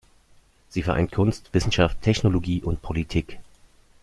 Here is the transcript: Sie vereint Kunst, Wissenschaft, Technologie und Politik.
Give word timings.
Sie 0.67 0.81
vereint 0.81 1.11
Kunst, 1.11 1.53
Wissenschaft, 1.53 2.01
Technologie 2.01 2.63
und 2.63 2.81
Politik. 2.81 3.37